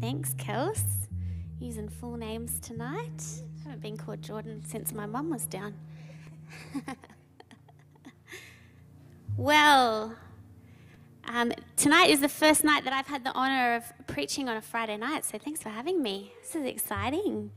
[0.00, 0.80] Thanks, Kels.
[1.58, 3.20] Using full names tonight.
[3.60, 5.74] I haven't been called Jordan since my mum was down.
[9.36, 10.14] well,
[11.26, 14.62] um, tonight is the first night that I've had the honour of preaching on a
[14.62, 16.32] Friday night, so thanks for having me.
[16.42, 17.50] This is exciting.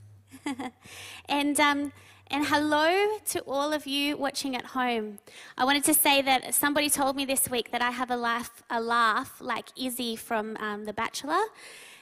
[1.30, 1.94] and um,
[2.32, 5.20] and hello to all of you watching at home.
[5.60, 8.64] I wanted to say that somebody told me this week that I have a laugh,
[8.70, 11.44] a laugh like Izzy from um, The Bachelor,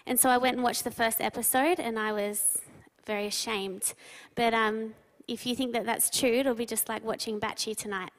[0.06, 2.58] and so I went and watched the first episode, and I was
[3.06, 3.94] very ashamed.
[4.36, 4.94] But um,
[5.28, 8.12] if you think that that's true, it'll be just like watching Batchy tonight.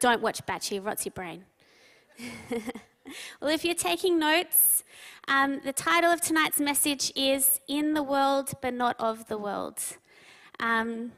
[0.00, 1.44] Don't watch Batchy, it rots your brain.
[3.40, 4.84] well, if you're taking notes,
[5.26, 9.80] um, the title of tonight's message is In the World but Not of the World.
[10.60, 11.12] Um,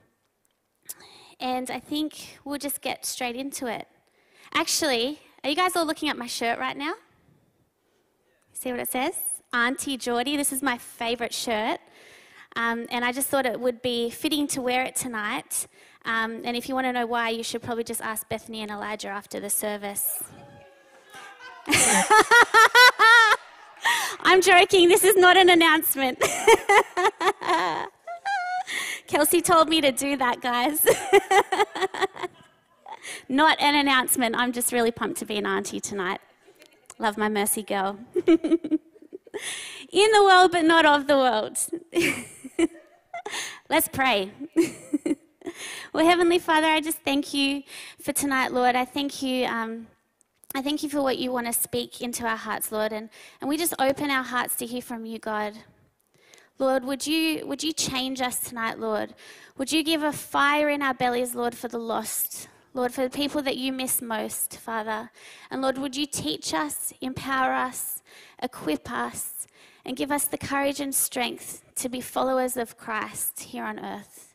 [1.39, 3.87] and I think we'll just get straight into it.
[4.53, 6.95] Actually, are you guys all looking at my shirt right now?
[8.61, 9.15] See what it says?
[9.55, 10.37] Auntie Jordie.
[10.37, 11.81] This is my favourite shirt.
[12.57, 15.67] Um, and I just thought it would be fitting to wear it tonight.
[16.05, 18.71] Um, and if you want to know why, you should probably just ask Bethany and
[18.71, 20.23] Elijah after the service.
[24.21, 26.21] I'm joking, this is not an announcement.
[29.07, 30.85] Kelsey told me to do that, guys.
[33.31, 34.35] not an announcement.
[34.37, 36.21] I'm just really pumped to be an auntie tonight.
[37.01, 37.99] Love my mercy girl.
[38.27, 38.37] In
[40.13, 41.59] the world, but not of the world.
[43.71, 44.33] Let's pray.
[45.95, 47.63] well, Heavenly Father, I just thank you
[48.03, 48.77] for tonight, Lord.
[48.77, 49.47] I thank you.
[49.47, 49.87] Um,
[50.55, 52.93] I thank you for what you want to speak into our hearts, Lord.
[52.93, 53.09] And,
[53.41, 55.55] and we just open our hearts to hear from you, God.
[56.59, 59.15] Lord, would you, would you change us tonight, Lord?
[59.57, 62.49] Would you give a fire in our bellies, Lord, for the lost?
[62.73, 65.11] Lord, for the people that you miss most, Father.
[65.51, 68.03] And Lord, would you teach us, empower us,
[68.41, 69.47] equip us,
[69.85, 74.35] and give us the courage and strength to be followers of Christ here on earth.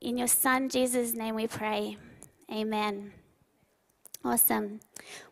[0.00, 1.96] In your Son, Jesus' name, we pray.
[2.52, 3.12] Amen.
[4.24, 4.80] Awesome.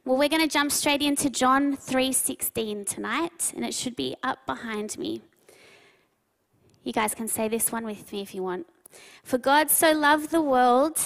[0.05, 4.47] Well, we're going to jump straight into John 3:16 tonight, and it should be up
[4.47, 5.23] behind me.
[6.85, 8.67] You guys can say this one with me if you want.
[9.23, 10.99] For God so loved the world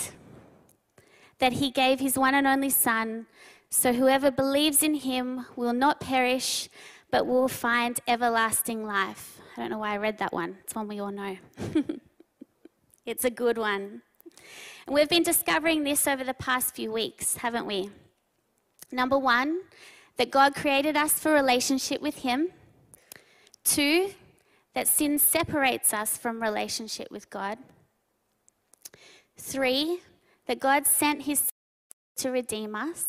[1.43, 3.27] that he gave his one and only son,
[3.69, 6.69] so whoever believes in him will not perish,
[7.11, 9.41] but will find everlasting life.
[9.57, 10.59] I don't know why I read that one.
[10.63, 11.37] It's one we all know.
[13.07, 14.03] it's a good one.
[14.87, 17.91] And we've been discovering this over the past few weeks, haven't we?
[18.93, 19.63] Number one,
[20.19, 22.51] that God created us for relationship with Him.
[23.65, 24.11] Two,
[24.77, 27.59] that sin separates us from relationship with God.
[29.37, 30.03] Three,
[30.47, 31.49] that God sent His Son
[32.17, 33.07] to redeem us.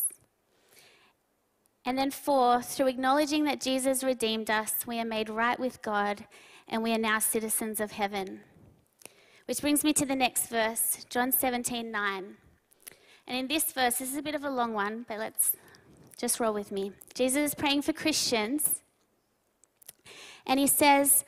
[1.86, 6.26] And then, four, through acknowledging that Jesus redeemed us, we are made right with God
[6.68, 8.42] and we are now citizens of heaven.
[9.46, 12.36] Which brings me to the next verse, John 17 9.
[13.28, 15.56] And in this verse, this is a bit of a long one, but let's
[16.18, 16.94] just roll with me.
[17.14, 18.82] Jesus is praying for Christians,
[20.46, 21.26] and he says,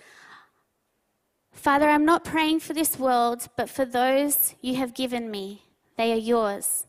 [1.52, 5.65] Father, I'm not praying for this world, but for those you have given me.
[5.98, 6.86] They are yours.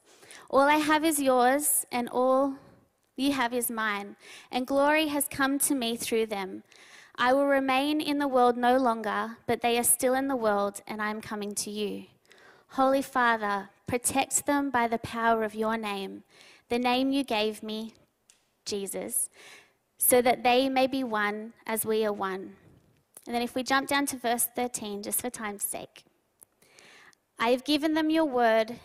[0.50, 2.55] All I have is yours, and all
[3.17, 4.17] you have is mine,
[4.50, 6.62] and glory has come to me through them.
[7.17, 10.83] I will remain in the world no longer, but they are still in the world,
[10.87, 12.05] and I am coming to you.
[12.71, 16.25] Holy Father, protect them by the power of your name,
[16.69, 17.94] the name you gave me,
[18.67, 19.31] Jesus,
[19.97, 22.56] so that they may be one as we are one.
[23.27, 26.05] And then if we jump down to verse 13, just for time's sake.
[27.38, 28.77] I have given them your word.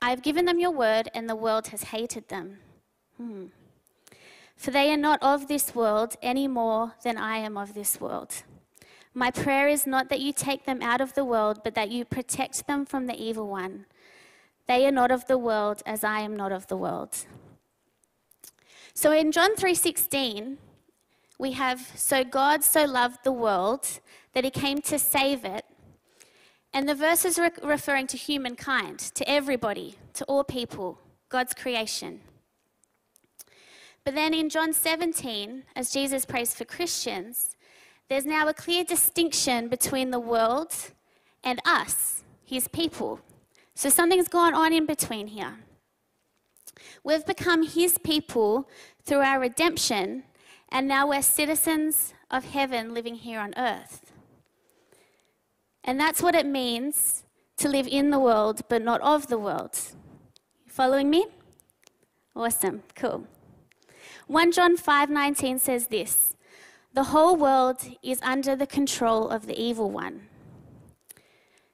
[0.00, 2.58] I have given them your word, and the world has hated them
[3.16, 3.46] Hmm.
[4.56, 8.42] For they are not of this world any more than I am of this world.
[9.14, 12.04] My prayer is not that you take them out of the world, but that you
[12.04, 13.86] protect them from the evil one.
[14.66, 17.26] They are not of the world as I am not of the world.
[18.94, 20.58] So in John 3:16,
[21.38, 24.00] we have so God so loved the world
[24.32, 25.64] that he came to save it.
[26.76, 30.98] And the verse is re- referring to humankind, to everybody, to all people,
[31.30, 32.20] God's creation.
[34.04, 37.56] But then in John 17, as Jesus prays for Christians,
[38.10, 40.74] there's now a clear distinction between the world
[41.42, 43.20] and us, his people.
[43.74, 45.54] So something's gone on in between here.
[47.02, 48.68] We've become his people
[49.02, 50.24] through our redemption,
[50.68, 54.05] and now we're citizens of heaven living here on earth.
[55.86, 57.22] And that's what it means
[57.58, 59.78] to live in the world but not of the world.
[60.64, 61.26] You following me?
[62.34, 63.26] Awesome, cool.
[64.26, 66.34] 1 John 5:19 says this:
[66.92, 70.28] "The whole world is under the control of the evil one."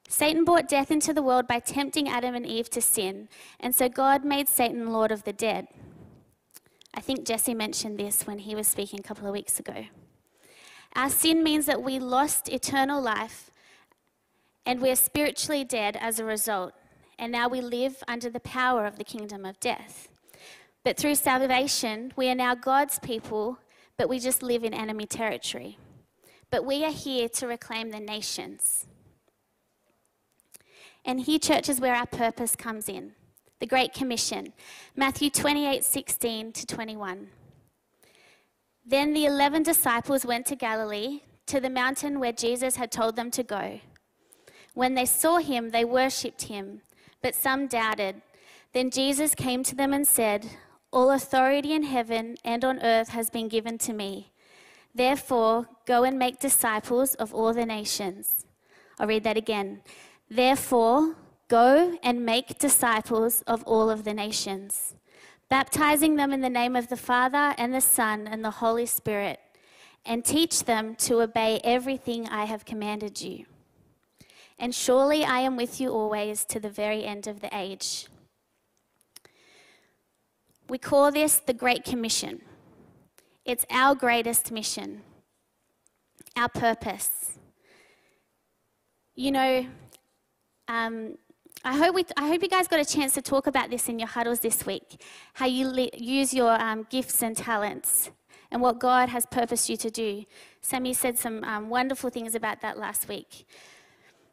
[0.08, 3.88] Satan brought death into the world by tempting Adam and Eve to sin, and so
[3.88, 5.68] God made Satan Lord of the dead.
[6.92, 9.86] I think Jesse mentioned this when he was speaking a couple of weeks ago.
[10.94, 13.51] Our sin means that we lost eternal life
[14.64, 16.72] and we're spiritually dead as a result,
[17.18, 20.08] and now we live under the power of the kingdom of death.
[20.84, 23.58] But through salvation, we are now God's people,
[23.96, 25.78] but we just live in enemy territory.
[26.50, 28.86] But we are here to reclaim the nations.
[31.04, 33.12] And here, church, is where our purpose comes in
[33.58, 34.52] the Great Commission.
[34.96, 37.28] Matthew 28 16 to 21.
[38.84, 43.30] Then the eleven disciples went to Galilee, to the mountain where Jesus had told them
[43.30, 43.80] to go.
[44.74, 46.80] When they saw him, they worshipped him,
[47.20, 48.22] but some doubted.
[48.72, 50.46] Then Jesus came to them and said,
[50.90, 54.32] All authority in heaven and on earth has been given to me.
[54.94, 58.46] Therefore, go and make disciples of all the nations.
[58.98, 59.82] I'll read that again.
[60.30, 61.16] Therefore,
[61.48, 64.94] go and make disciples of all of the nations,
[65.50, 69.38] baptizing them in the name of the Father and the Son and the Holy Spirit,
[70.06, 73.44] and teach them to obey everything I have commanded you.
[74.62, 78.06] And surely I am with you always to the very end of the age.
[80.68, 82.42] We call this the Great Commission.
[83.44, 85.02] It's our greatest mission,
[86.36, 87.38] our purpose.
[89.16, 89.66] You know,
[90.68, 91.16] um,
[91.64, 93.98] I hope, we, I hope you guys got a chance to talk about this in
[93.98, 95.02] your huddles this week
[95.34, 98.12] how you li- use your um, gifts and talents
[98.52, 100.24] and what God has purposed you to do.
[100.60, 103.44] Sammy said some um, wonderful things about that last week.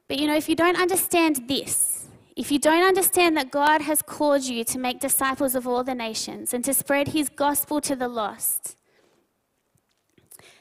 [0.09, 4.01] But you know, if you don't understand this, if you don't understand that God has
[4.01, 7.95] called you to make disciples of all the nations and to spread his gospel to
[7.95, 8.75] the lost,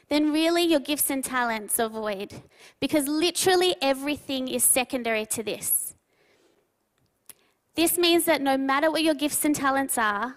[0.07, 2.41] then really your gifts and talents are void
[2.79, 5.95] because literally everything is secondary to this.
[7.75, 10.35] This means that no matter what your gifts and talents are,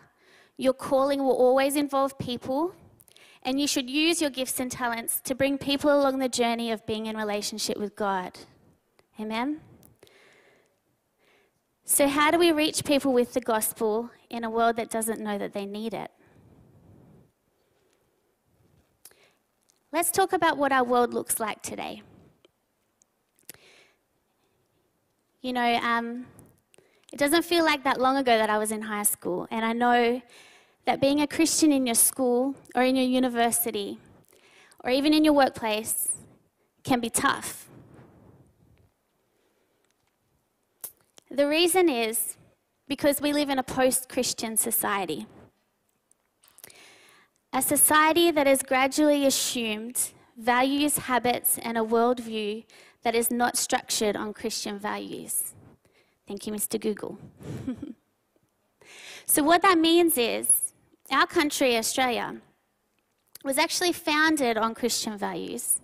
[0.57, 2.75] your calling will always involve people,
[3.43, 6.87] and you should use your gifts and talents to bring people along the journey of
[6.87, 8.39] being in relationship with God.
[9.21, 9.61] Amen?
[11.85, 15.37] So, how do we reach people with the gospel in a world that doesn't know
[15.39, 16.11] that they need it?
[19.93, 22.03] Let's talk about what our world looks like today.
[25.43, 26.27] You know, um,
[27.13, 29.73] it doesn't feel like that long ago that I was in high school, and I
[29.75, 30.23] know
[30.87, 33.99] that being a Christian in your school or in your university
[34.83, 36.09] or even in your workplace
[36.83, 37.69] can be tough.
[41.33, 42.37] The reason is
[42.87, 45.25] because we live in a post Christian society.
[47.55, 52.65] A society that has gradually assumed values, habits, and a worldview
[53.03, 55.55] that is not structured on Christian values.
[56.29, 56.79] Thank you, Mr.
[56.79, 57.19] Google.
[59.27, 60.75] so, what that means is
[61.11, 62.43] our country, Australia,
[63.43, 65.81] was actually founded on Christian values.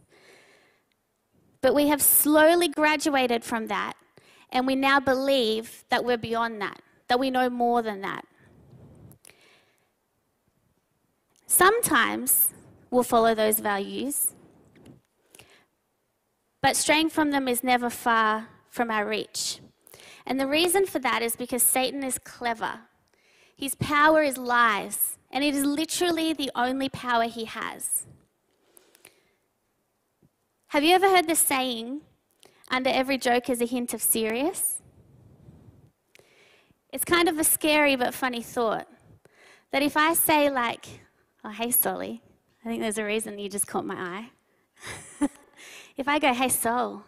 [1.62, 3.94] But we have slowly graduated from that,
[4.50, 8.24] and we now believe that we're beyond that, that we know more than that.
[11.46, 12.52] Sometimes
[12.90, 14.34] we'll follow those values,
[16.60, 19.60] but straying from them is never far from our reach.
[20.26, 22.80] And the reason for that is because Satan is clever.
[23.56, 28.06] His power is lies, and it is literally the only power he has.
[30.68, 32.02] Have you ever heard the saying,
[32.70, 34.82] under every joke is a hint of serious?
[36.92, 38.88] It's kind of a scary but funny thought.
[39.72, 40.86] That if I say, like,
[41.44, 42.20] Oh, hey, Solly.
[42.64, 44.28] I think there's a reason you just caught my eye.
[45.96, 47.04] if I go, hey, Sol.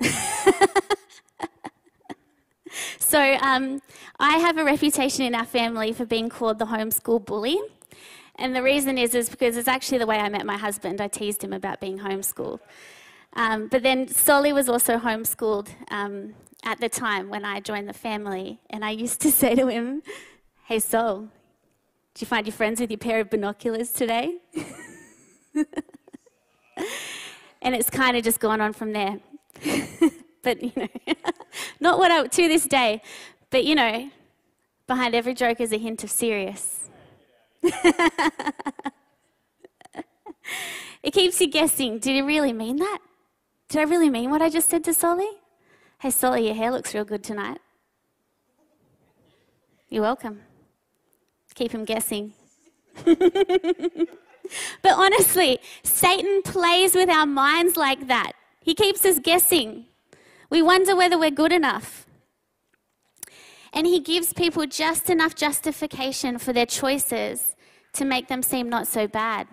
[2.98, 3.80] so, um,
[4.18, 7.58] I have a reputation in our family for being called the homeschool bully.
[8.34, 11.00] And the reason is, is because it's actually the way I met my husband.
[11.00, 12.60] I teased him about being homeschooled.
[13.34, 17.94] Um, but then Solly was also homeschooled um, at the time when I joined the
[17.94, 18.60] family.
[18.70, 20.02] And I used to say to him,
[20.64, 21.28] Hey, Sol,
[22.14, 24.38] did you find your friends with your pair of binoculars today?
[27.62, 29.18] and it's kind of just gone on from there.
[30.42, 30.88] but, you know,
[31.80, 33.02] not what I, to this day,
[33.50, 34.10] but, you know,
[34.86, 36.90] behind every joke is a hint of serious.
[37.62, 38.84] it
[41.12, 41.98] keeps you guessing.
[41.98, 42.98] Did he really mean that?
[43.68, 45.28] Did I really mean what I just said to Solly?
[46.00, 47.58] Hey, Solly, your hair looks real good tonight.
[49.88, 50.40] You're welcome
[51.58, 52.32] keep him guessing.
[53.04, 53.18] but
[54.84, 58.32] honestly, Satan plays with our minds like that.
[58.62, 59.86] He keeps us guessing.
[60.50, 62.06] We wonder whether we're good enough.
[63.72, 67.56] And he gives people just enough justification for their choices
[67.94, 69.48] to make them seem not so bad.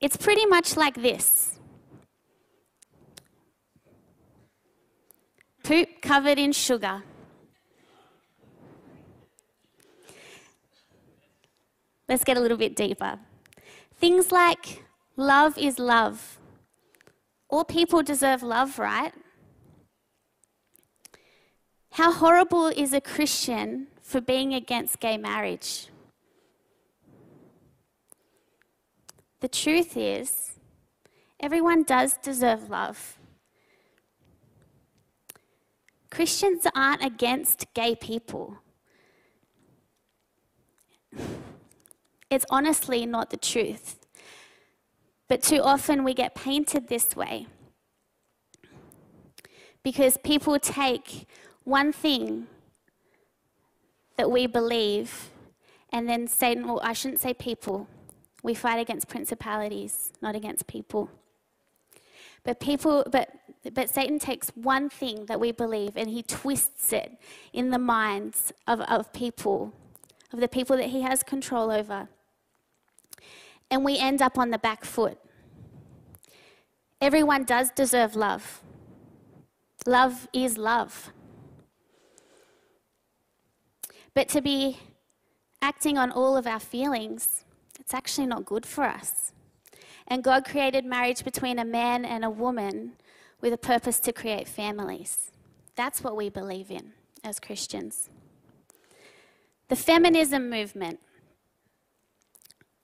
[0.00, 1.58] It's pretty much like this
[5.62, 7.02] poop covered in sugar.
[12.08, 13.20] Let's get a little bit deeper.
[13.94, 14.82] Things like
[15.16, 16.38] love is love.
[17.48, 19.12] All people deserve love, right?
[21.92, 25.89] How horrible is a Christian for being against gay marriage?
[29.40, 30.52] The truth is,
[31.40, 33.18] everyone does deserve love.
[36.10, 38.58] Christians aren't against gay people.
[42.28, 43.98] It's honestly not the truth.
[45.28, 47.46] But too often we get painted this way
[49.82, 51.26] because people take
[51.64, 52.48] one thing
[54.16, 55.30] that we believe
[55.92, 57.88] and then say, well, I shouldn't say people.
[58.42, 61.10] We fight against principalities, not against people.
[62.42, 63.28] But people, but,
[63.74, 67.18] but Satan takes one thing that we believe and he twists it
[67.52, 69.74] in the minds of, of people,
[70.32, 72.08] of the people that he has control over
[73.70, 75.18] and we end up on the back foot.
[77.00, 78.62] Everyone does deserve love.
[79.86, 81.12] Love is love.
[84.12, 84.78] But to be
[85.62, 87.44] acting on all of our feelings,
[87.90, 89.32] it's actually not good for us.
[90.06, 92.92] And God created marriage between a man and a woman
[93.40, 95.32] with a purpose to create families.
[95.74, 96.92] That's what we believe in
[97.24, 98.08] as Christians.
[99.66, 101.00] The feminism movement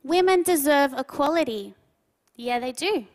[0.03, 1.77] Women deserve equality.
[2.35, 3.07] Yeah, they do.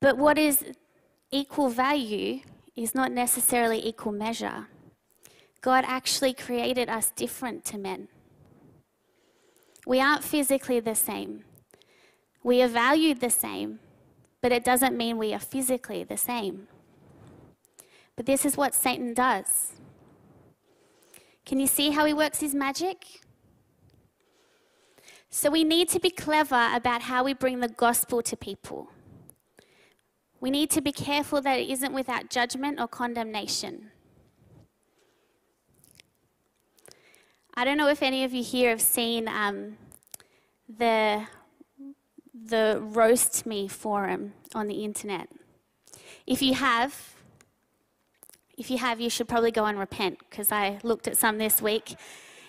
[0.00, 0.64] But what is
[1.30, 2.40] equal value
[2.74, 4.66] is not necessarily equal measure.
[5.62, 8.08] God actually created us different to men.
[9.86, 11.44] We aren't physically the same.
[12.42, 13.78] We are valued the same,
[14.40, 16.66] but it doesn't mean we are physically the same.
[18.16, 19.72] But this is what Satan does.
[21.46, 23.20] Can you see how he works his magic?
[25.30, 28.90] So we need to be clever about how we bring the gospel to people.
[30.40, 33.91] We need to be careful that it isn't without judgment or condemnation.
[37.54, 39.76] I don't know if any of you here have seen um,
[40.68, 41.26] the,
[42.34, 45.28] the Roast Me forum on the internet.
[46.26, 47.14] If you have,
[48.56, 51.60] if you have, you should probably go and repent because I looked at some this
[51.60, 51.96] week.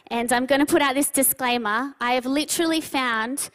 [0.07, 1.95] And I'm going to put out this disclaimer.
[1.99, 3.49] I have literally found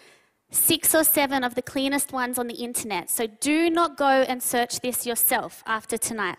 [0.50, 3.08] six or seven of the cleanest ones on the internet.
[3.08, 6.36] So do not go and search this yourself after tonight.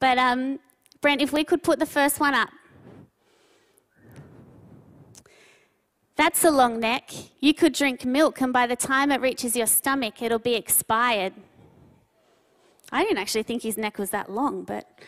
[0.00, 0.60] But, um,
[1.02, 2.48] Brent, if we could put the first one up.
[6.18, 7.12] That's a long neck.
[7.38, 11.32] You could drink milk, and by the time it reaches your stomach, it'll be expired.
[12.90, 14.98] I didn't actually think his neck was that long, but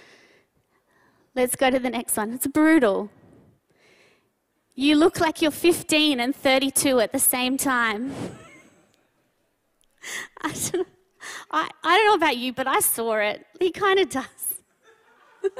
[1.34, 2.34] let's go to the next one.
[2.34, 3.10] It's brutal.
[4.76, 8.12] You look like you're 15 and 32 at the same time.
[10.40, 10.88] I don't,
[11.50, 13.44] I, I don't know about you, but I saw it.
[13.58, 14.60] He kind of does.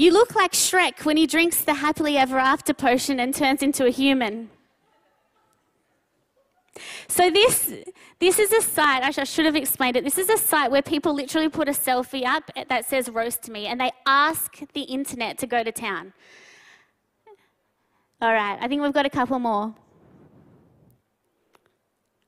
[0.00, 3.84] you look like Shrek when he drinks the happily ever after potion and turns into
[3.84, 4.48] a human.
[7.06, 7.74] So this,
[8.18, 10.04] this is a site, I should have explained it.
[10.04, 13.66] This is a site where people literally put a selfie up that says roast me
[13.66, 16.14] and they ask the internet to go to town.
[18.22, 19.74] All right, I think we've got a couple more.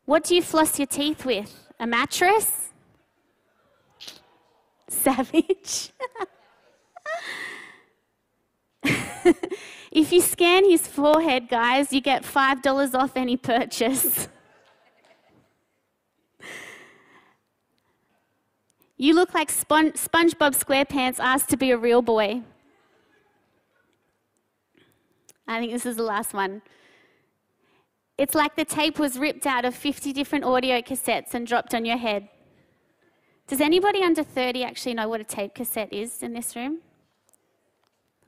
[0.05, 1.71] What do you floss your teeth with?
[1.81, 2.73] A mattress?
[4.89, 5.91] Savage.
[9.93, 14.29] if you scan his forehead, guys, you get $5 off any purchase.
[19.03, 22.43] You look like Spon- SpongeBob SquarePants asked to be a real boy.
[25.49, 26.63] I think this is the last one.
[28.17, 31.85] It's like the tape was ripped out of 50 different audio cassettes and dropped on
[31.85, 32.29] your head.
[33.49, 36.79] Does anybody under 30 actually know what a tape cassette is in this room?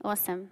[0.03, 0.49] Awesome.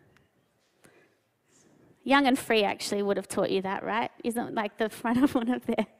[2.04, 4.12] Young and Free actually would have taught you that, right?
[4.24, 5.88] Isn't like the front of one of there.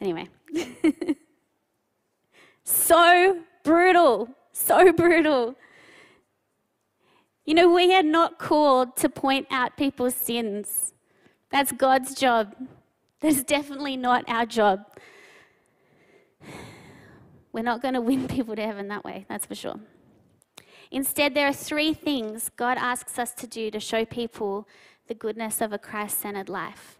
[0.00, 0.28] Anyway.
[2.64, 4.28] so brutal.
[4.52, 5.54] so brutal.
[7.44, 10.94] You know, we are not called to point out people's sins.
[11.50, 12.54] That's God's job.
[13.20, 14.84] That's definitely not our job.
[17.52, 19.78] We're not going to win people to heaven that way, that's for sure.
[20.90, 24.66] Instead, there are three things God asks us to do to show people
[25.06, 26.98] the goodness of a Christ centered life.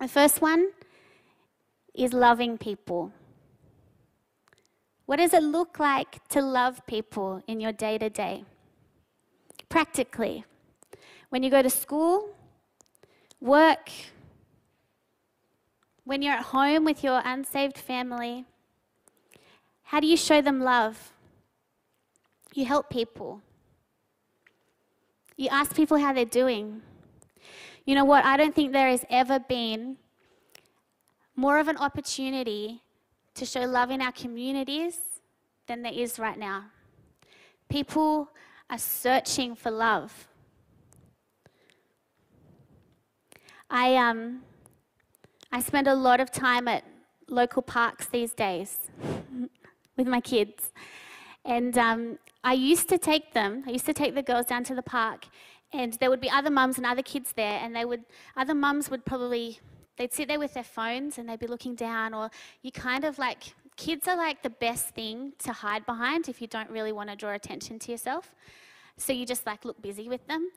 [0.00, 0.70] The first one
[1.94, 3.12] is loving people.
[5.06, 8.44] What does it look like to love people in your day to day?
[9.68, 10.44] Practically,
[11.28, 12.30] when you go to school,
[13.40, 13.90] work,
[16.04, 18.46] when you're at home with your unsaved family,
[19.84, 21.12] how do you show them love?
[22.54, 23.42] You help people.
[25.36, 26.82] You ask people how they're doing.
[27.84, 28.24] You know what?
[28.24, 29.96] I don't think there has ever been
[31.36, 32.82] more of an opportunity
[33.34, 34.98] to show love in our communities
[35.66, 36.66] than there is right now.
[37.68, 38.28] People
[38.70, 40.28] are searching for love.
[43.68, 44.42] I, um,
[45.50, 46.84] I spend a lot of time at
[47.28, 48.76] local parks these days
[49.96, 50.72] with my kids.
[51.44, 54.74] And um, I used to take them, I used to take the girls down to
[54.74, 55.26] the park,
[55.72, 58.04] and there would be other mums and other kids there, and they would,
[58.36, 59.58] other mums would probably,
[59.96, 63.18] they'd sit there with their phones and they'd be looking down, or you kind of
[63.18, 67.08] like, kids are like the best thing to hide behind if you don't really want
[67.08, 68.34] to draw attention to yourself.
[68.98, 70.50] So you just like look busy with them.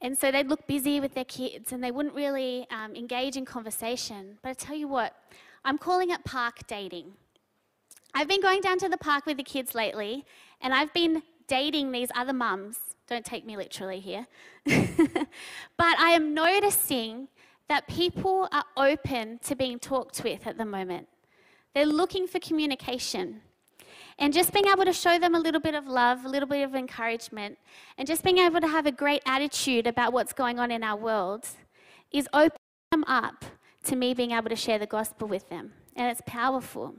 [0.00, 3.44] And so they'd look busy with their kids and they wouldn't really um, engage in
[3.44, 4.38] conversation.
[4.42, 5.14] But I tell you what,
[5.64, 7.12] I'm calling it park dating.
[8.14, 10.24] I've been going down to the park with the kids lately,
[10.60, 12.78] and I've been dating these other mums.
[13.08, 14.26] Don't take me literally here.
[14.64, 17.28] but I am noticing
[17.68, 21.08] that people are open to being talked with at the moment.
[21.74, 23.40] They're looking for communication.
[24.16, 26.62] And just being able to show them a little bit of love, a little bit
[26.62, 27.58] of encouragement,
[27.98, 30.96] and just being able to have a great attitude about what's going on in our
[30.96, 31.48] world
[32.12, 32.58] is opening
[32.92, 33.44] them up
[33.84, 35.72] to me being able to share the gospel with them.
[35.96, 36.94] And it's powerful.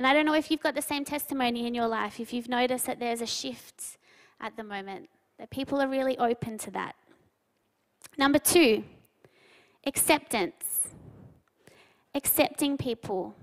[0.00, 2.48] And I don't know if you've got the same testimony in your life, if you've
[2.48, 3.98] noticed that there's a shift
[4.40, 6.94] at the moment, that people are really open to that.
[8.16, 8.82] Number two,
[9.86, 10.88] acceptance.
[12.14, 13.34] Accepting people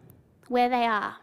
[0.47, 1.17] where they are.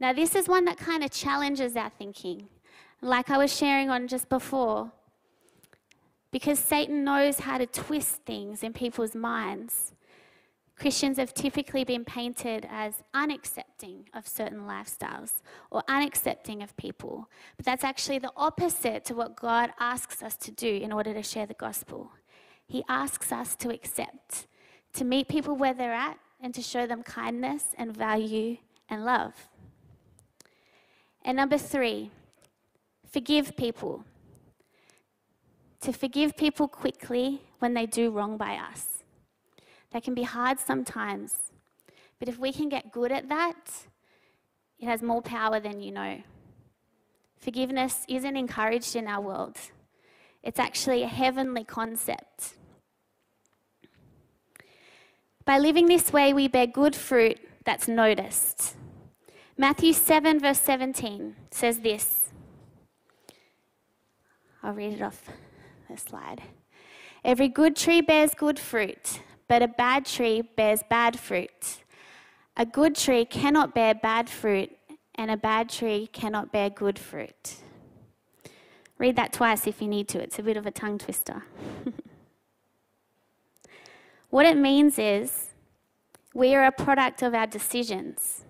[0.00, 2.48] Now, this is one that kind of challenges our thinking,
[3.02, 4.92] like I was sharing on just before,
[6.30, 9.92] because Satan knows how to twist things in people's minds
[10.76, 17.30] Christians have typically been painted as unaccepting of certain lifestyles or unaccepting of people.
[17.56, 21.22] But that's actually the opposite to what God asks us to do in order to
[21.22, 22.10] share the gospel.
[22.66, 24.46] He asks us to accept,
[24.94, 28.56] to meet people where they're at, and to show them kindness and value
[28.88, 29.32] and love.
[31.24, 32.10] And number three,
[33.10, 34.04] forgive people.
[35.82, 39.03] To forgive people quickly when they do wrong by us.
[39.94, 41.52] That can be hard sometimes.
[42.18, 43.70] But if we can get good at that,
[44.80, 46.20] it has more power than you know.
[47.38, 49.56] Forgiveness isn't encouraged in our world,
[50.42, 52.54] it's actually a heavenly concept.
[55.44, 58.74] By living this way, we bear good fruit that's noticed.
[59.56, 62.30] Matthew 7, verse 17 says this.
[64.60, 65.28] I'll read it off
[65.88, 66.42] the slide.
[67.24, 71.84] Every good tree bears good fruit, but a bad tree bears bad fruit.
[72.56, 74.70] A good tree cannot bear bad fruit,
[75.14, 77.56] and a bad tree cannot bear good fruit.
[78.98, 81.42] Read that twice if you need to, it's a bit of a tongue twister.
[84.30, 85.50] what it means is
[86.32, 88.44] we are a product of our decisions.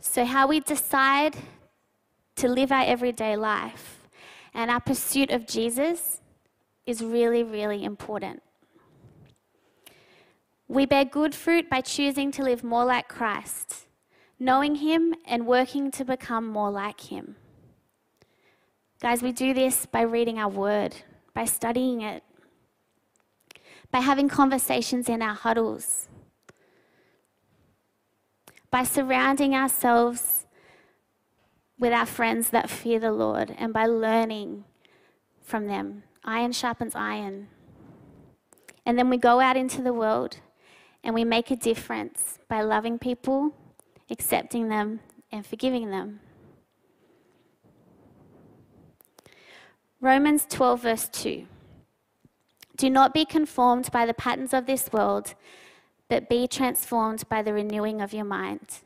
[0.00, 1.36] So, how we decide
[2.36, 4.00] to live our everyday life
[4.52, 6.20] and our pursuit of Jesus
[6.86, 8.42] is really, really important.
[10.72, 13.88] We bear good fruit by choosing to live more like Christ,
[14.38, 17.36] knowing Him and working to become more like Him.
[18.98, 20.96] Guys, we do this by reading our word,
[21.34, 22.22] by studying it,
[23.90, 26.08] by having conversations in our huddles,
[28.70, 30.46] by surrounding ourselves
[31.78, 34.64] with our friends that fear the Lord, and by learning
[35.42, 36.04] from them.
[36.24, 37.48] Iron sharpens iron.
[38.86, 40.38] And then we go out into the world
[41.04, 43.54] and we make a difference by loving people,
[44.10, 46.20] accepting them, and forgiving them.
[50.00, 51.46] Romans 12, verse 2.
[52.76, 55.34] Do not be conformed by the patterns of this world,
[56.08, 58.80] but be transformed by the renewing of your mind.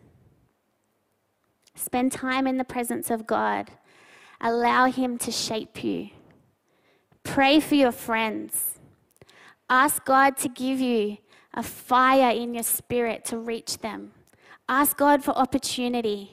[1.75, 3.71] Spend time in the presence of God.
[4.41, 6.11] Allow Him to shape you.
[7.23, 8.79] Pray for your friends.
[9.69, 11.19] Ask God to give you
[11.57, 14.13] a fire in your spirit to reach them.
[14.69, 16.33] Ask God for opportunity.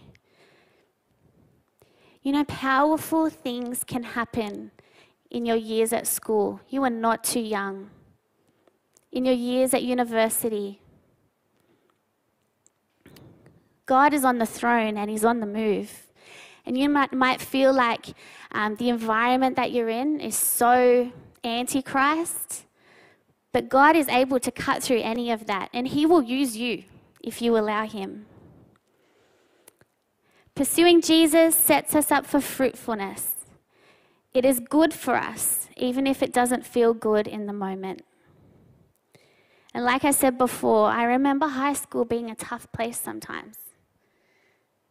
[2.22, 4.72] You know, powerful things can happen
[5.32, 6.60] in your years at school.
[6.70, 7.90] You are not too young.
[9.12, 10.82] In your years at university,
[13.86, 16.08] God is on the throne and He's on the move.
[16.66, 18.14] And you might, might feel like
[18.52, 21.12] um, the environment that you're in is so
[21.44, 22.66] antichrist,
[23.54, 26.84] but God is able to cut through any of that, and He will use you
[27.22, 28.26] if you allow Him.
[30.56, 33.46] Pursuing Jesus sets us up for fruitfulness.
[34.34, 38.02] It is good for us, even if it doesn't feel good in the moment.
[39.74, 43.58] And like I said before, I remember high school being a tough place sometimes.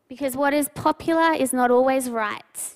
[0.08, 2.74] Because what is popular is not always right,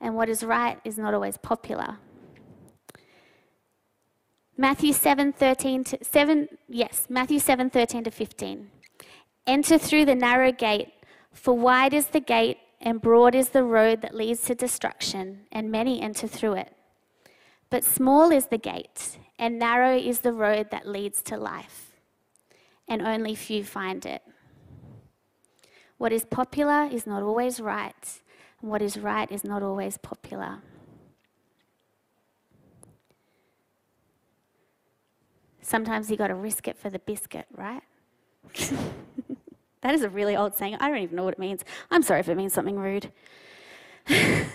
[0.00, 1.98] and what is right is not always popular.
[4.60, 8.68] Matthew 7, 13 to 7, yes, Matthew 7, 13 to 15.
[9.46, 10.88] Enter through the narrow gate,
[11.32, 15.70] for wide is the gate and broad is the road that leads to destruction, and
[15.70, 16.74] many enter through it.
[17.70, 21.92] But small is the gate, and narrow is the road that leads to life,
[22.88, 24.22] and only few find it.
[25.98, 28.20] What is popular is not always right,
[28.60, 30.62] and what is right is not always popular.
[35.68, 37.82] Sometimes you got to risk it for the biscuit, right?
[39.82, 40.78] that is a really old saying.
[40.80, 41.62] I don't even know what it means.
[41.90, 43.12] I'm sorry if it means something rude.
[44.08, 44.46] Why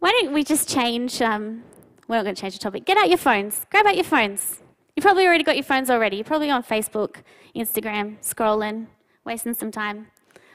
[0.00, 1.20] don't we just change?
[1.20, 1.64] Um,
[2.08, 2.86] we're not going to change the topic.
[2.86, 3.66] Get out your phones.
[3.70, 4.62] Grab out your phones.
[4.96, 6.16] You probably already got your phones already.
[6.16, 7.16] You're probably on Facebook,
[7.54, 8.86] Instagram, scrolling,
[9.26, 10.06] wasting some time.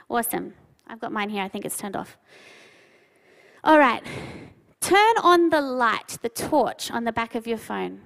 [0.10, 0.56] Awesome.
[0.88, 1.44] I've got mine here.
[1.44, 2.18] I think it's turned off.
[3.64, 4.02] All right.
[4.90, 8.02] Turn on the light, the torch on the back of your phone.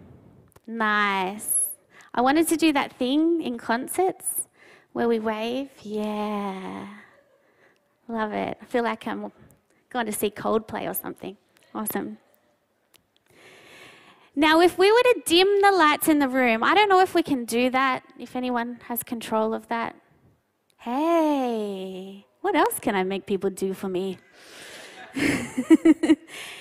[0.68, 1.70] Nice.
[2.14, 4.50] I wanted to do that thing in concerts
[4.92, 5.70] where we wave.
[5.82, 6.88] Yeah.
[8.10, 8.58] Love it.
[8.62, 9.32] I feel like I'm
[9.92, 11.38] going to see Coldplay or something.
[11.74, 12.18] Awesome.
[14.36, 17.16] Now, if we were to dim the lights in the room, I don't know if
[17.16, 19.96] we can do that, if anyone has control of that.
[20.80, 24.18] Hey, what else can I make people do for me?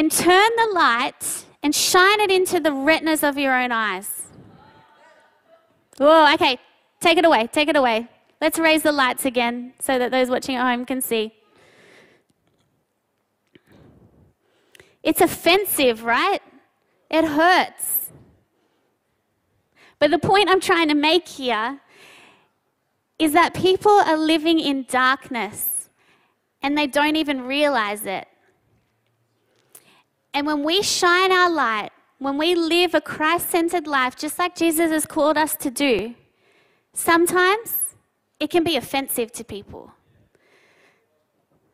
[0.00, 4.22] and turn the light and shine it into the retinas of your own eyes.
[5.98, 6.58] Whoa, okay,
[7.00, 8.08] take it away, take it away.
[8.40, 11.34] Let's raise the lights again so that those watching at home can see.
[15.02, 16.40] It's offensive, right?
[17.10, 18.10] It hurts.
[19.98, 21.78] But the point I'm trying to make here
[23.18, 25.90] is that people are living in darkness
[26.62, 28.26] and they don't even realize it.
[30.32, 34.54] And when we shine our light, when we live a Christ centered life, just like
[34.54, 36.14] Jesus has called us to do,
[36.92, 37.94] sometimes
[38.38, 39.92] it can be offensive to people.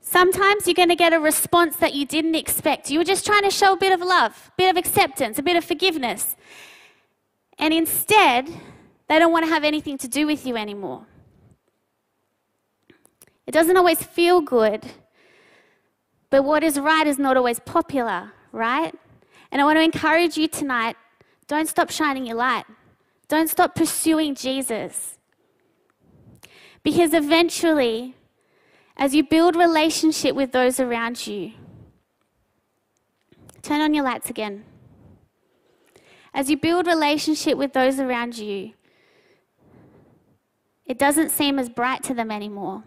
[0.00, 2.90] Sometimes you're going to get a response that you didn't expect.
[2.90, 5.42] You were just trying to show a bit of love, a bit of acceptance, a
[5.42, 6.36] bit of forgiveness.
[7.58, 8.48] And instead,
[9.08, 11.06] they don't want to have anything to do with you anymore.
[13.48, 14.84] It doesn't always feel good,
[16.30, 18.94] but what is right is not always popular right?
[19.52, 20.96] And I want to encourage you tonight
[21.46, 22.64] don't stop shining your light,
[23.28, 25.18] don't stop pursuing Jesus.
[26.82, 28.16] Because eventually,
[28.96, 31.52] as you build relationship with those around you,
[33.62, 34.64] turn on your lights again.
[36.34, 38.72] As you build relationship with those around you,
[40.84, 42.84] it doesn't seem as bright to them anymore.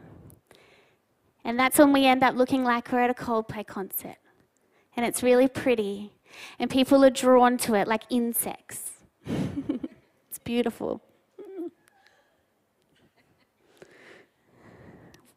[1.43, 4.18] And that's when we end up looking like we're at a Coldplay concert
[4.95, 6.11] and it's really pretty,
[6.57, 8.91] and people are drawn to it like insects.
[9.25, 11.01] it's beautiful.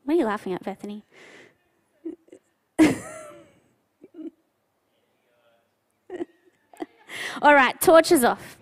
[0.05, 1.05] What are you laughing at, Bethany?
[7.41, 8.59] All right, torches off.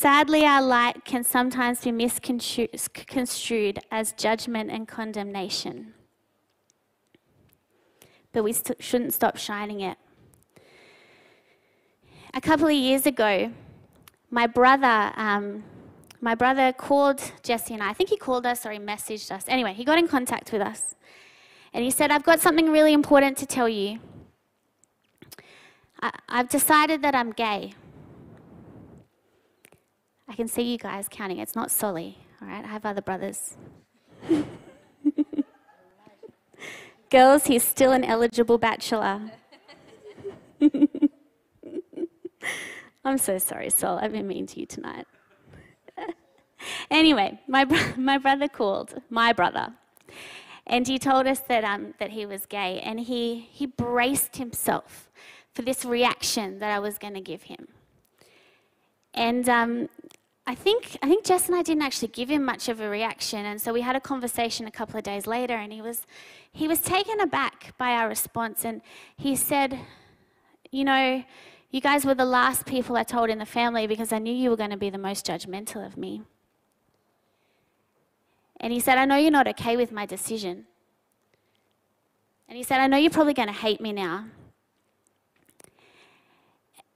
[0.00, 5.92] Sadly, our light can sometimes be misconstrued as judgment and condemnation.
[8.32, 9.98] But we st- shouldn't stop shining it.
[12.32, 13.52] A couple of years ago,
[14.30, 15.64] my brother, um,
[16.22, 17.90] my brother called Jesse and I.
[17.90, 19.44] I think he called us or he messaged us.
[19.48, 20.94] Anyway, he got in contact with us.
[21.74, 23.98] And he said, I've got something really important to tell you.
[26.00, 27.74] I, I've decided that I'm gay.
[30.30, 31.38] I can see you guys counting.
[31.38, 32.64] It's not Solly, all right?
[32.64, 33.56] I have other brothers.
[37.10, 39.32] Girls, he's still an eligible bachelor.
[43.04, 43.98] I'm so sorry, Sol.
[43.98, 45.08] I've been mean to you tonight.
[46.92, 49.72] anyway, my, bro- my brother called, my brother,
[50.64, 55.10] and he told us that, um, that he was gay, and he, he braced himself
[55.52, 57.66] for this reaction that I was going to give him.
[59.12, 59.88] And um,
[60.50, 63.46] I think, I think Jess and I didn't actually give him much of a reaction,
[63.46, 66.08] and so we had a conversation a couple of days later, and he was,
[66.50, 68.82] he was taken aback by our response, and
[69.16, 69.78] he said,
[70.72, 71.22] You know,
[71.70, 74.50] you guys were the last people I told in the family because I knew you
[74.50, 76.22] were going to be the most judgmental of me.
[78.58, 80.66] And he said, I know you're not okay with my decision.
[82.48, 84.24] And he said, I know you're probably going to hate me now.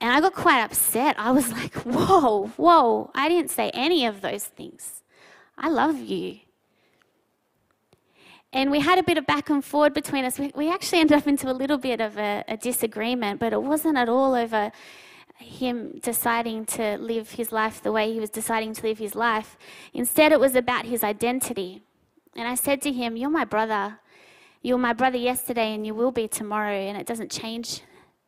[0.04, 1.18] And I got quite upset.
[1.18, 5.02] I was like, whoa, whoa, I didn't say any of those things.
[5.56, 6.40] I love you.
[8.52, 10.38] And we had a bit of back and forward between us.
[10.38, 13.62] We, we actually ended up into a little bit of a, a disagreement, but it
[13.62, 14.72] wasn't at all over
[15.38, 19.56] him deciding to live his life the way he was deciding to live his life.
[19.94, 21.82] Instead, it was about his identity.
[22.36, 24.00] And I said to him, You're my brother.
[24.60, 27.80] You were my brother yesterday, and you will be tomorrow, and it doesn't change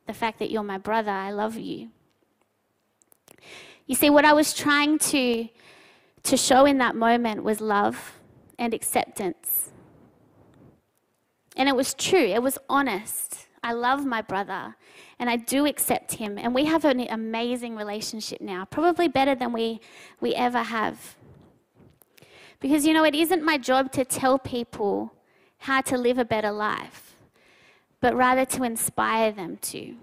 [0.06, 1.10] the fact that you're my brother.
[1.10, 1.90] I love you.
[3.86, 5.48] You see, what I was trying to,
[6.24, 8.18] to show in that moment was love
[8.58, 9.70] and acceptance.
[11.56, 13.46] And it was true, it was honest.
[13.62, 14.76] I love my brother
[15.18, 16.38] and I do accept him.
[16.38, 19.80] And we have an amazing relationship now, probably better than we,
[20.20, 21.16] we ever have.
[22.60, 25.12] Because, you know, it isn't my job to tell people
[25.58, 27.05] how to live a better life,
[28.00, 29.96] but rather to inspire them to.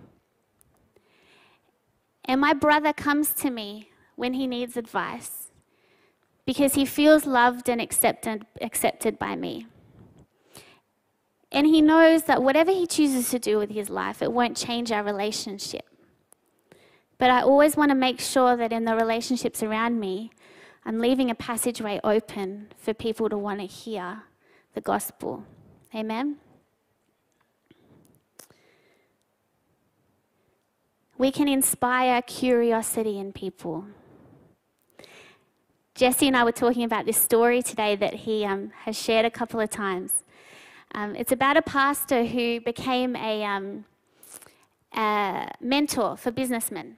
[2.25, 5.51] And my brother comes to me when he needs advice
[6.45, 9.67] because he feels loved and accepted, accepted by me.
[11.51, 14.91] And he knows that whatever he chooses to do with his life, it won't change
[14.91, 15.85] our relationship.
[17.19, 20.31] But I always want to make sure that in the relationships around me,
[20.83, 24.23] I'm leaving a passageway open for people to want to hear
[24.73, 25.45] the gospel.
[25.95, 26.37] Amen?
[31.17, 33.85] We can inspire curiosity in people.
[35.95, 39.29] Jesse and I were talking about this story today that he um, has shared a
[39.29, 40.23] couple of times.
[40.95, 43.85] Um, it's about a pastor who became a, um,
[44.95, 46.97] a mentor for businessmen.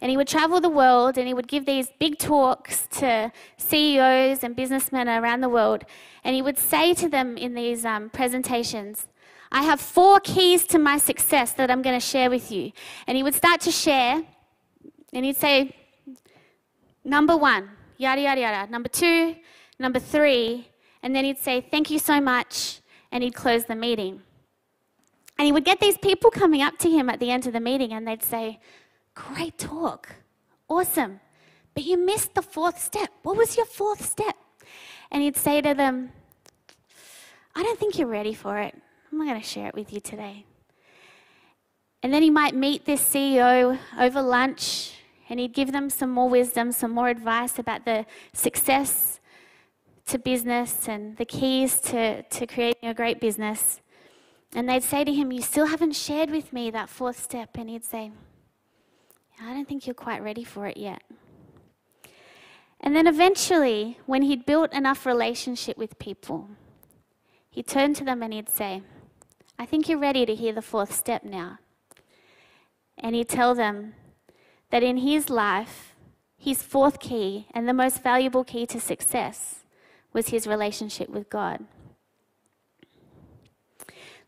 [0.00, 4.42] And he would travel the world and he would give these big talks to CEOs
[4.42, 5.84] and businessmen around the world.
[6.24, 9.06] And he would say to them in these um, presentations,
[9.56, 12.72] I have four keys to my success that I'm going to share with you.
[13.06, 14.22] And he would start to share
[15.14, 15.74] and he'd say,
[17.02, 18.70] Number one, yada, yada, yada.
[18.70, 19.34] Number two,
[19.78, 20.68] number three.
[21.02, 24.20] And then he'd say, Thank you so much and he'd close the meeting.
[25.38, 27.60] And he would get these people coming up to him at the end of the
[27.60, 28.60] meeting and they'd say,
[29.14, 30.16] Great talk,
[30.68, 31.18] awesome,
[31.72, 33.08] but you missed the fourth step.
[33.22, 34.36] What was your fourth step?
[35.10, 36.12] And he'd say to them,
[37.54, 38.74] I don't think you're ready for it.
[39.10, 40.44] I'm not going to share it with you today.
[42.02, 44.92] And then he might meet this CEO over lunch
[45.28, 49.20] and he'd give them some more wisdom, some more advice about the success
[50.06, 53.80] to business and the keys to, to creating a great business.
[54.54, 57.50] And they'd say to him, You still haven't shared with me that fourth step.
[57.56, 58.12] And he'd say,
[59.42, 61.02] I don't think you're quite ready for it yet.
[62.80, 66.48] And then eventually, when he'd built enough relationship with people,
[67.50, 68.82] he'd turn to them and he'd say,
[69.58, 71.58] I think you're ready to hear the fourth step now.
[72.98, 73.94] And he'd tell them
[74.70, 75.94] that in his life,
[76.36, 79.64] his fourth key and the most valuable key to success
[80.12, 81.64] was his relationship with God.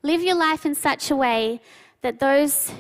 [0.03, 1.61] Live your life in such a way
[2.03, 2.73] that those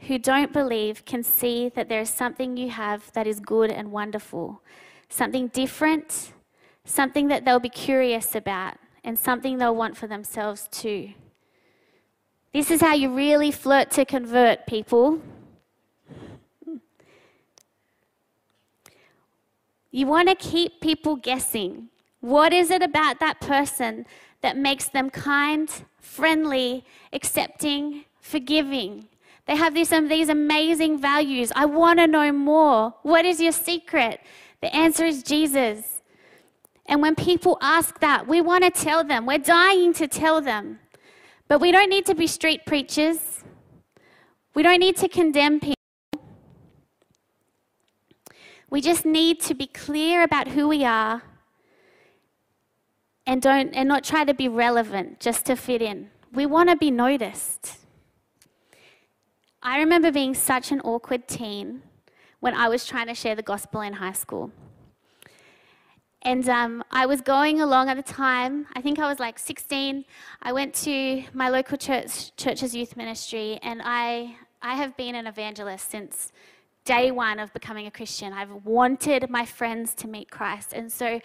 [0.00, 3.92] who don't believe can see that there is something you have that is good and
[3.92, 4.62] wonderful,
[5.08, 6.32] something different,
[6.84, 11.12] something that they'll be curious about, and something they'll want for themselves too.
[12.52, 15.20] This is how you really flirt to convert people.
[19.90, 21.88] You want to keep people guessing.
[22.20, 24.06] What is it about that person
[24.42, 29.08] that makes them kind, friendly, accepting, forgiving?
[29.46, 31.52] They have these, um, these amazing values.
[31.54, 32.94] I want to know more.
[33.02, 34.20] What is your secret?
[34.60, 36.02] The answer is Jesus.
[36.86, 39.26] And when people ask that, we want to tell them.
[39.26, 40.80] We're dying to tell them.
[41.48, 43.42] But we don't need to be street preachers.
[44.54, 45.74] We don't need to condemn people.
[48.70, 51.22] We just need to be clear about who we are
[53.26, 56.10] and don't and not try to be relevant just to fit in.
[56.32, 57.78] We want to be noticed.
[59.62, 61.82] I remember being such an awkward teen
[62.40, 64.52] when I was trying to share the gospel in high school.
[66.22, 70.04] And um, I was going along at the time, I think I was like 16.
[70.42, 75.26] I went to my local church, church's youth ministry, and I, I have been an
[75.26, 76.32] evangelist since
[76.84, 78.32] day one of becoming a Christian.
[78.32, 80.72] I've wanted my friends to meet Christ.
[80.72, 81.20] And so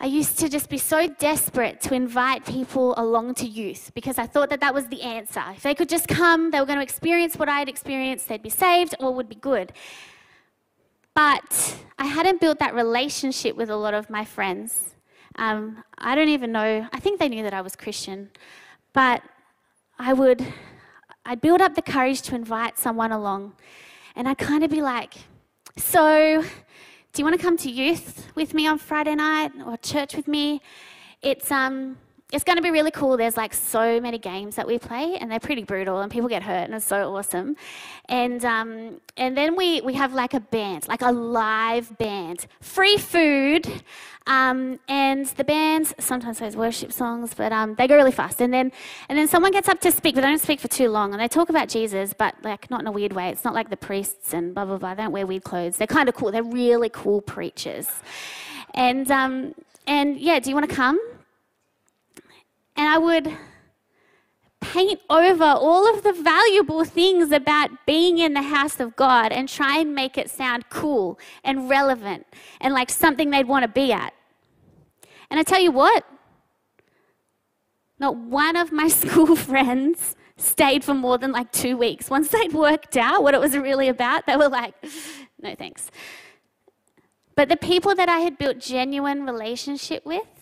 [0.00, 4.26] I used to just be so desperate to invite people along to youth because I
[4.26, 5.42] thought that that was the answer.
[5.56, 8.42] If they could just come, they were going to experience what I had experienced, they'd
[8.42, 9.72] be saved, or would be good.
[11.18, 14.94] But I hadn't built that relationship with a lot of my friends.
[15.34, 18.30] Um, I don't even know, I think they knew that I was Christian,
[18.92, 19.20] but
[19.98, 20.46] I would,
[21.26, 23.54] I'd build up the courage to invite someone along,
[24.14, 25.14] and I'd kind of be like,
[25.76, 26.40] so,
[27.12, 30.28] do you want to come to youth with me on Friday night or church with
[30.28, 30.62] me?
[31.20, 31.98] It's, um,
[32.30, 33.16] it's going to be really cool.
[33.16, 36.42] There's like so many games that we play, and they're pretty brutal, and people get
[36.42, 37.56] hurt, and it's so awesome.
[38.06, 42.98] And um, and then we we have like a band, like a live band, free
[42.98, 43.82] food,
[44.26, 48.42] um, and the band sometimes plays worship songs, but um, they go really fast.
[48.42, 48.72] And then
[49.08, 51.22] and then someone gets up to speak, but they don't speak for too long, and
[51.22, 53.30] they talk about Jesus, but like not in a weird way.
[53.30, 54.94] It's not like the priests and blah blah blah.
[54.94, 55.78] They don't wear weird clothes.
[55.78, 56.30] They're kind of cool.
[56.30, 57.88] They're really cool preachers.
[58.74, 59.54] And um,
[59.86, 61.00] and yeah, do you want to come?
[62.78, 63.36] And I would
[64.60, 69.48] paint over all of the valuable things about being in the house of God and
[69.48, 72.26] try and make it sound cool and relevant
[72.60, 74.14] and like something they'd want to be at.
[75.28, 76.04] And I tell you what,
[77.98, 82.08] not one of my school friends stayed for more than like two weeks.
[82.08, 84.74] Once they'd worked out what it was really about, they were like,
[85.42, 85.90] no thanks.
[87.34, 90.37] But the people that I had built genuine relationship with,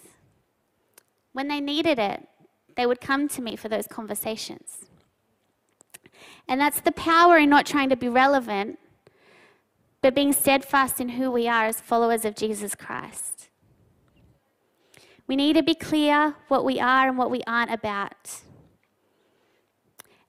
[1.37, 2.27] when they needed it,
[2.77, 4.87] they would come to me for those conversations.
[6.49, 8.79] And that's the power in not trying to be relevant,
[10.01, 13.51] but being steadfast in who we are as followers of Jesus Christ.
[15.27, 18.41] We need to be clear what we are and what we aren't about.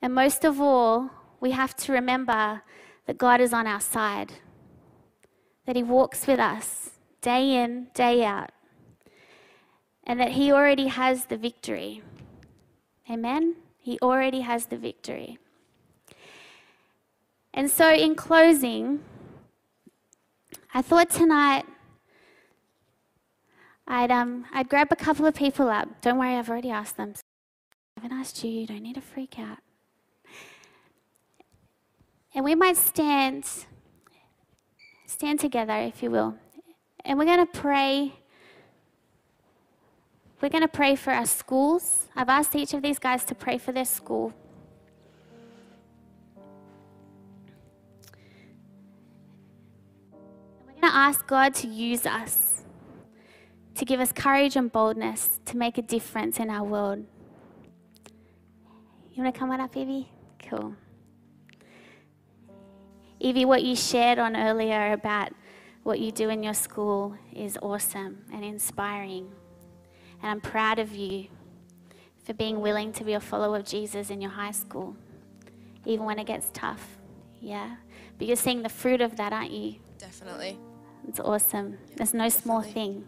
[0.02, 2.64] And most of all, we have to remember
[3.06, 4.34] that God is on our side,
[5.66, 6.90] that He walks with us
[7.22, 8.52] day in, day out
[10.08, 12.02] and that He already has the victory.
[13.12, 13.58] Amen?
[13.78, 15.38] He already has the victory.
[17.54, 19.02] And so, in closing,
[20.74, 21.66] I thought tonight
[23.88, 26.02] I'd, um, I'd grab a couple of people up.
[26.02, 27.14] Don't worry, I've already asked them.
[27.98, 29.58] I haven't asked you, you don't need to freak out.
[32.36, 33.46] And we might stand,
[35.06, 36.36] stand together, if you will.
[37.04, 38.14] And we're going to pray
[40.42, 42.08] we're going to pray for our schools.
[42.16, 44.34] I've asked each of these guys to pray for their school.
[50.66, 52.64] We're going to ask God to use us,
[53.76, 57.06] to give us courage and boldness to make a difference in our world.
[59.12, 60.08] You want to come on up, Evie?
[60.48, 60.76] Cool.
[63.20, 65.32] Evie, what you shared on earlier about
[65.82, 69.32] what you do in your school is awesome and inspiring.
[70.22, 71.28] And I'm proud of you
[72.24, 74.96] for being willing to be a follower of Jesus in your high school,
[75.86, 76.98] even when it gets tough.
[77.40, 77.76] Yeah?
[78.18, 79.76] But you're seeing the fruit of that, aren't you?
[79.98, 80.58] Definitely.
[81.08, 81.78] It's awesome.
[81.90, 82.42] Yeah, There's no definitely.
[82.42, 83.06] small thing.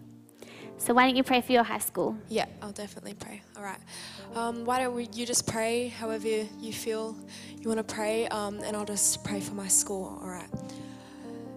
[0.77, 2.15] So why don't you pray for your high school?
[2.29, 3.41] Yeah, I'll definitely pray.
[3.57, 3.79] All right.
[4.33, 7.17] Um, why don't we, you just pray however you feel
[7.59, 10.17] you want to pray, um, and I'll just pray for my school.
[10.21, 10.47] All right.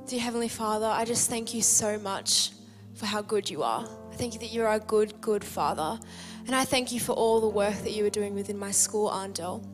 [0.08, 2.50] Dear Heavenly Father, I just thank you so much
[2.94, 3.88] for how good you are.
[4.12, 5.98] I thank you that you're a good, good Father.
[6.46, 9.08] And I thank you for all the work that you are doing within my school,
[9.08, 9.67] Arndell.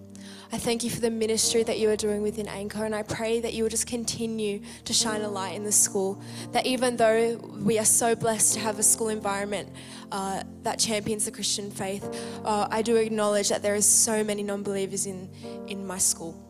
[0.53, 3.41] I thank you for the ministry that you are doing within Anchor, and I pray
[3.41, 6.22] that you will just continue to shine a light in the school.
[6.53, 9.70] That even though we are so blessed to have a school environment
[10.12, 12.05] uh, that champions the Christian faith,
[12.45, 15.28] uh, I do acknowledge that there is so many non-believers in
[15.66, 16.47] in my school.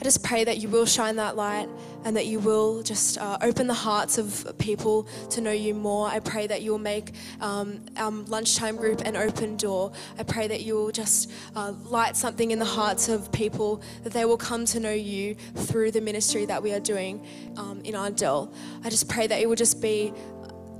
[0.00, 1.68] I just pray that you will shine that light
[2.04, 6.06] and that you will just uh, open the hearts of people to know you more.
[6.06, 9.90] I pray that you will make um, our lunchtime group an open door.
[10.16, 14.12] I pray that you will just uh, light something in the hearts of people that
[14.12, 17.26] they will come to know you through the ministry that we are doing
[17.56, 18.54] um, in Arndell.
[18.84, 20.12] I just pray that it will just be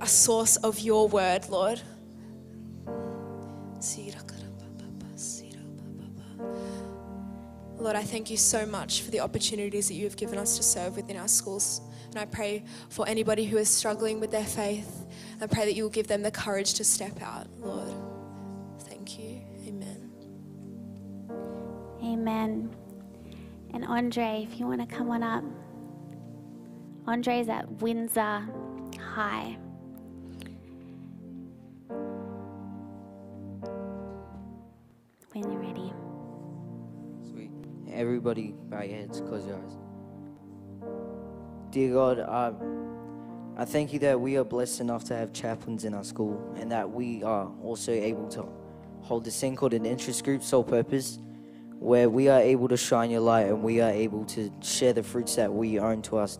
[0.01, 1.83] a source of your word, Lord.
[7.79, 10.62] Lord, I thank you so much for the opportunities that you have given us to
[10.62, 11.81] serve within our schools.
[12.11, 15.07] And I pray for anybody who is struggling with their faith.
[15.41, 17.89] I pray that you will give them the courage to step out, Lord.
[18.81, 19.41] Thank you.
[19.66, 20.11] Amen.
[22.03, 22.74] Amen.
[23.72, 25.45] And Andre, if you want to come on up.
[27.07, 28.45] Andre's at Windsor
[29.01, 29.57] High.
[35.33, 35.68] When you're ready.
[37.99, 39.77] Everybody, bow your heads, close your eyes.
[41.71, 42.53] Dear God, I,
[43.61, 46.71] I thank you that we are blessed enough to have chaplains in our school and
[46.71, 48.47] that we are also able to
[49.01, 51.19] hold this thing called an interest group, sole purpose,
[51.81, 55.03] where we are able to shine your light and we are able to share the
[55.03, 56.39] fruits that we own to us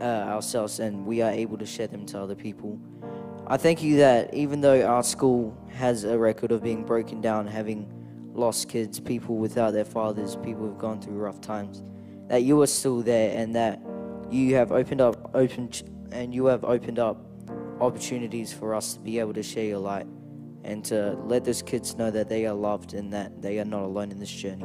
[0.00, 2.78] uh, ourselves and we are able to share them to other people.
[3.48, 7.48] I thank you that even though our school has a record of being broken down,
[7.48, 7.90] having
[8.34, 11.82] lost kids, people without their fathers, people who've gone through rough times,
[12.28, 13.80] that you are still there and that
[14.30, 15.70] you have opened up open
[16.12, 17.18] and you have opened up
[17.80, 20.06] opportunities for us to be able to share your light
[20.64, 23.82] and to let those kids know that they are loved and that they are not
[23.82, 24.64] alone in this journey.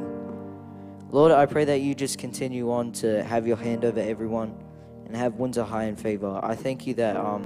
[1.10, 4.54] Lord, I pray that you just continue on to have your hand over everyone
[5.06, 6.40] and have Windsor High in favor.
[6.42, 7.44] I thank you that um,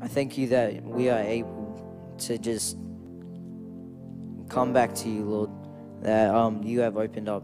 [0.00, 2.78] I thank you that we are able to just
[4.48, 5.50] come back to you, Lord.
[6.02, 7.42] That um, you have opened up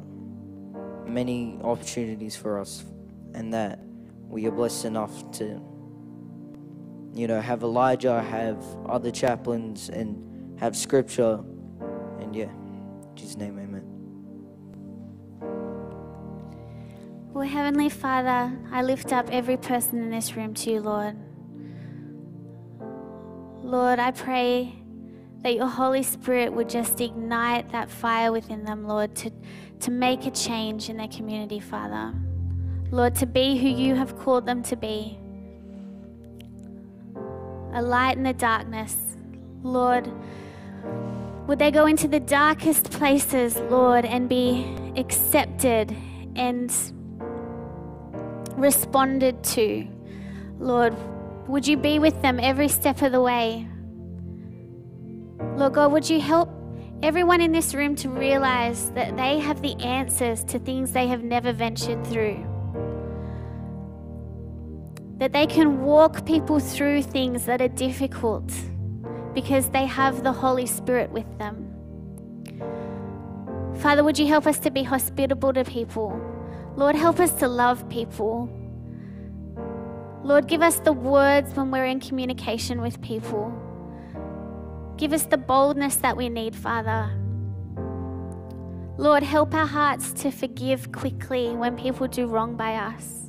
[1.07, 2.85] many opportunities for us,
[3.35, 3.81] and that
[4.29, 5.61] we are blessed enough to,
[7.15, 11.41] you know, have Elijah, have other chaplains, and have scripture,
[12.21, 13.83] and yeah, in Jesus' name, Amen.
[17.33, 21.17] Well, Heavenly Father, I lift up every person in this room to you, Lord.
[23.63, 24.82] Lord, I pray
[25.43, 29.33] that your Holy Spirit would just ignite that fire within them, Lord, to,
[29.81, 32.15] to make a change in their community, Father.
[32.91, 35.19] Lord, to be who you have called them to be
[37.75, 38.97] a light in the darkness.
[39.63, 40.09] Lord,
[41.47, 44.67] would they go into the darkest places, Lord, and be
[44.97, 45.97] accepted
[46.37, 46.73] and
[48.57, 49.89] responded to?
[50.59, 50.95] Lord,
[51.49, 53.67] would you be with them every step of the way?
[55.57, 56.49] Lord God, would you help
[57.03, 61.23] everyone in this room to realize that they have the answers to things they have
[61.23, 62.45] never ventured through?
[65.19, 68.53] That they can walk people through things that are difficult
[69.35, 71.69] because they have the Holy Spirit with them.
[73.77, 76.21] Father, would you help us to be hospitable to people?
[76.77, 78.49] Lord, help us to love people.
[80.25, 83.53] Lord, give us the words when we're in communication with people.
[85.03, 87.11] Give us the boldness that we need, Father.
[88.97, 93.29] Lord, help our hearts to forgive quickly when people do wrong by us.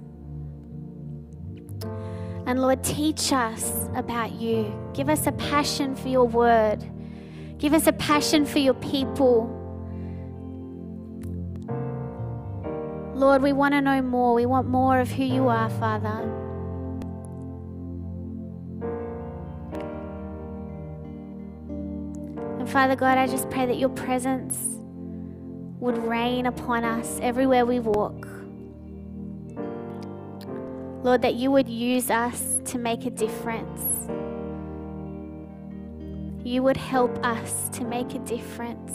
[2.46, 4.72] And Lord, teach us about you.
[4.94, 6.88] Give us a passion for your word.
[7.58, 9.48] Give us a passion for your people.
[13.16, 14.36] Lord, we want to know more.
[14.36, 16.43] We want more of who you are, Father.
[22.74, 24.58] Father God, I just pray that your presence
[25.80, 28.28] would reign upon us everywhere we walk.
[31.04, 33.84] Lord, that you would use us to make a difference.
[36.44, 38.92] You would help us to make a difference.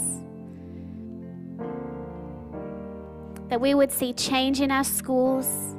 [3.49, 5.77] That we would see change in our schools,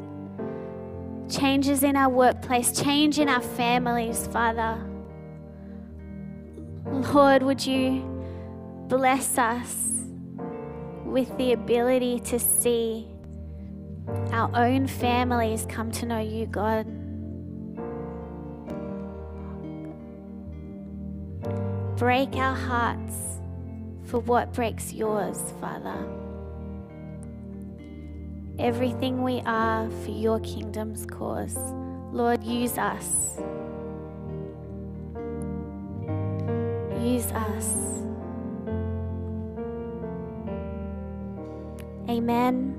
[1.27, 4.88] changes in our workplace, change in our families, Father.
[6.91, 8.01] Lord, would you
[8.87, 9.89] bless us
[11.05, 13.07] with the ability to see
[14.31, 16.85] our own families come to know you, God.
[21.97, 23.39] Break our hearts
[24.05, 25.97] for what breaks yours, Father.
[28.57, 31.57] Everything we are for your kingdom's cause.
[32.11, 33.39] Lord, use us.
[36.99, 38.03] Use us.
[42.09, 42.75] Amen.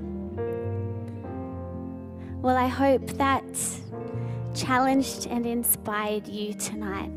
[2.41, 3.43] Well, I hope that
[4.53, 7.11] challenged and inspired you tonight.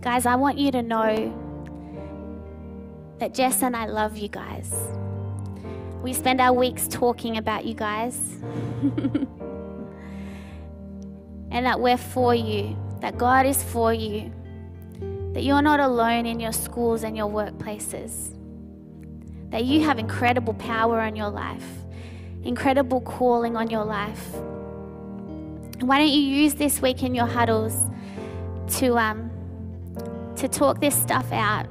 [0.00, 1.42] Guys, I want you to know
[3.18, 4.72] that Jess and I love you guys.
[6.02, 8.16] We spend our weeks talking about you guys.
[11.50, 14.32] and that we're for you, that God is for you,
[15.32, 18.34] that you're not alone in your schools and your workplaces,
[19.50, 21.66] that you have incredible power on your life,
[22.42, 24.34] incredible calling on your life.
[25.80, 27.76] Why don't you use this week in your huddles
[28.78, 29.30] to, um,
[30.36, 31.66] to talk this stuff out,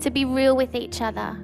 [0.00, 1.36] to be real with each other?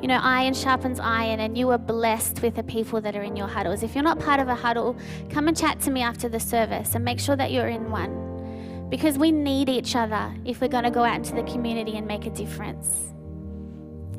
[0.00, 3.34] You know, iron sharpens iron, and you are blessed with the people that are in
[3.34, 3.82] your huddles.
[3.82, 4.96] If you're not part of a huddle,
[5.30, 8.88] come and chat to me after the service and make sure that you're in one.
[8.90, 12.06] Because we need each other if we're going to go out into the community and
[12.06, 13.12] make a difference.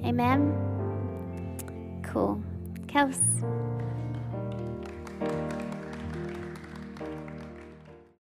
[0.03, 0.53] Amen?
[2.03, 2.41] Cool.
[2.87, 3.21] Kels.